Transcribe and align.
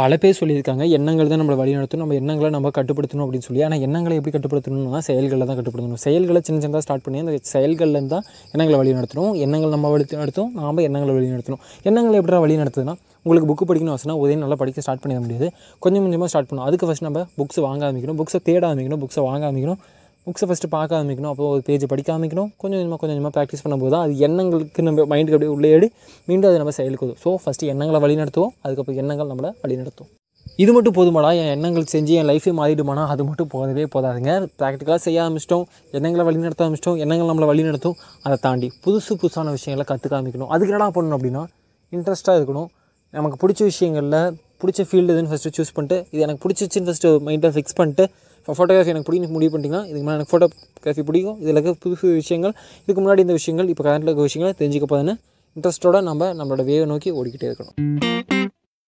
பல 0.00 0.16
பேர் 0.22 0.36
சொல்லியிருக்காங்க 0.38 0.84
எண்ணங்கள் 0.96 1.30
தான் 1.30 1.40
நம்மளை 1.40 1.56
வழிநடத்தும் 1.60 2.00
நம்ம 2.02 2.14
எண்ணங்களை 2.20 2.50
நம்ம 2.56 2.70
கட்டுப்படுத்தணும் 2.78 3.24
அப்படின்னு 3.24 3.46
சொல்லி. 3.46 3.62
ஆனால் 3.66 3.82
எண்ணங்களை 3.86 4.14
எப்படி 4.18 4.32
கட்டுப்படுத்தணும்னா 4.34 5.00
செயல்களில் 5.08 5.48
தான் 5.50 5.58
கட்டுப்படுத்தணும். 5.58 6.00
செயல்களை 6.04 6.40
சின்ன 6.48 6.60
சின்னதாக 6.64 6.84
ஸ்டார்ட் 6.86 7.04
பண்ணி 7.06 7.22
அந்த 7.24 7.34
செயல்களில் 7.54 8.10
தான் 8.14 8.24
எண்ணங்களை 8.54 8.78
வழி 8.80 8.92
நடத்தணும் 8.98 9.34
எண்ணங்கள் 9.44 9.74
நம்ம 9.76 9.90
வழி 9.94 10.06
நடத்தும் 10.22 10.50
நாம் 10.60 10.82
எண்ணங்களை 10.88 11.14
வழிநடத்தணும். 11.18 11.62
எண்ணங்களை 11.90 12.18
எப்படி 12.22 12.40
வழி 12.46 12.56
நடத்துதுன்னா 12.62 12.96
உங்களுக்கு 13.26 13.48
புக்கு 13.50 13.64
படிக்கணும் 13.70 13.96
வசனா 13.96 14.16
உதயம் 14.24 14.42
நல்லா 14.44 14.58
படிக்க 14.62 14.84
ஸ்டார்ட் 14.86 15.02
பண்ணிட 15.04 15.20
முடியாது. 15.24 15.46
கொஞ்சம் 15.84 16.04
கொஞ்சமாக 16.06 16.30
ஸ்டார்ட் 16.32 16.50
பண்ணணும். 16.50 16.66
அதுக்கு 16.68 16.88
ஃபஸ்ட் 16.88 17.06
நம்ம 17.08 17.24
புக்ஸ் 17.40 17.60
வாங்க 17.68 17.82
ஆரம்பிக்கணும். 17.88 18.18
புக்ஸை 18.20 18.40
தேட 18.48 18.62
ஆரம்பிக்கணும். 18.70 19.02
புக்ஸை 19.04 19.24
வாங்க 19.30 19.44
ஆரம்பிக்கணும். 19.48 19.80
புக்ஸை 20.28 20.48
ஃபஸ்ட்டு 20.50 20.70
பார்க்க 20.76 20.98
ஆரம்பிக்கணும் 20.98 21.32
அப்போ 21.32 21.44
ஒரு 21.54 21.62
பேஜ் 21.68 21.84
படிக்க 21.92 22.08
ஆரம்பிக்கணும் 22.14 22.50
கொஞ்சம் 22.62 22.78
கொஞ்சமாக 22.78 22.98
கொஞ்சம் 23.02 23.16
கொஞ்சமாக 23.16 23.34
ப்ராக்டிஸ் 23.36 23.64
பண்ணும்போது 23.64 23.92
தான் 23.94 24.04
அது 24.06 24.14
எண்ணங்களுக்கு 24.26 24.82
நம்ம 24.88 25.06
மைண்டுக்கு 25.12 25.36
அப்படியே 25.38 25.52
உள்ளேடி 25.56 25.88
மீண்டும் 26.28 26.50
அது 26.50 26.60
நம்ம 26.62 26.74
செயலுக்கு 26.78 27.06
வரும். 27.06 27.20
ஸோ 27.24 27.30
ஃபஸ்ட்டு 27.42 27.70
எண்ணங்களை 27.72 28.00
வழி 28.04 28.16
நடத்துவோம் 28.22 28.52
அதுக்கப்புறம் 28.64 29.00
எண்ணங்கள் 29.02 29.30
நம்மளை 29.32 29.50
வழி 29.64 29.76
நடத்தும் 29.82 30.10
இது 30.62 30.70
மட்டும் 30.76 30.94
போதுமாடா 30.96 31.30
என் 31.40 31.50
எண்ணங்கள் 31.54 31.84
செஞ்சு 31.92 32.12
என் 32.20 32.28
லைஃபே 32.30 32.52
மாறிடுமானா 32.60 33.02
அது 33.12 33.22
மட்டும் 33.28 33.48
போதவே 33.52 33.84
போதாதுங்க. 33.94 34.32
ப்ராக்டிக்கலாக 34.60 35.00
செய்ய 35.04 35.18
ஆரம்பிச்சிட்டோம் 35.24 35.64
எண்ணங்களை 35.96 36.24
வழி 36.28 36.38
நடத்த 36.44 36.64
ஆரம்பிச்சிட்டோம் 36.64 36.98
எண்ணங்கள் 37.04 37.30
நம்மளை 37.30 37.48
வழி 37.50 37.62
நடத்தும் 37.68 37.96
அதை 38.26 38.36
தாண்டி 38.46 38.68
புதுசு 38.84 39.12
புதுசான 39.22 39.52
விஷயங்களை 39.56 39.86
கற்றுக்க 39.90 40.18
ஆரம்பிக்கணும் 40.18 40.50
அதுக்கு 40.54 40.72
என்னடா 40.72 40.88
பண்ணணும் 40.96 41.16
அப்படின்னா 41.18 41.44
இன்ட்ரெஸ்ட்டாக 41.92 42.38
இருக்கணும். 42.40 42.68
நமக்கு 43.14 43.36
பிடிச்ச 43.42 43.60
விஷயங்களில் 43.70 44.20
பிடிச்ச 44.60 44.86
ஃபீல்டு 44.88 45.12
எதுன்னு 45.14 45.30
ஃபஸ்ட்டு 45.32 45.52
சூஸ் 45.58 45.74
பண்ணிட்டு 45.76 45.98
இது 46.12 46.22
எனக்கு 46.26 46.42
பிடிச்சிச்சின்னு 46.44 46.88
ஃபஸ்ட்டு 46.88 47.12
மைண்டில் 47.28 47.54
ஃபிக்ஸ் 47.56 47.76
பண்ணிட்டு 47.80 48.04
இப்போ 48.40 48.56
ஃபோட்டோகிராஃபி 48.58 48.92
எனக்கு 48.94 49.08
பிடிக்கும் 49.08 49.34
முடிவு 49.36 49.52
பண்ணிட்டீங்கன்னா 49.54 49.84
இதுக்கு 49.90 50.04
மேலே 50.06 50.16
எனக்கு 50.18 50.32
ஃபோட்டோகிராஃபி 50.32 51.04
பிடிக்கும். 51.08 51.38
இதில் 51.42 51.56
இருக்க 51.56 51.74
புது 51.84 51.94
புது 52.02 52.14
விஷயங்கள் 52.22 52.54
இதுக்கு 52.84 53.00
முன்னாடி 53.02 53.24
இந்த 53.26 53.36
விஷயங்கள் 53.40 53.70
இப்போ 53.74 53.84
கரண்ட்டில் 53.88 54.12
இருக்க 54.12 54.28
விஷயங்கள் 54.30 54.58
தெரிஞ்சுக்க 54.62 54.88
போதுன்னு 54.94 55.16
இன்ட்ரெஸ்ட்டோட 55.56 56.00
நம்ம 56.10 56.34
நம்மளோட 56.40 56.64
வேவை 56.72 56.86
நோக்கி 56.94 57.10
ஓடிக்கிட்டே 57.20 57.50
இருக்கணும். 57.50 58.07